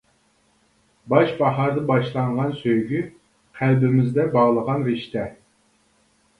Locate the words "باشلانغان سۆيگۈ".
1.91-3.03